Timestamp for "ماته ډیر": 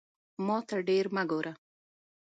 0.45-1.05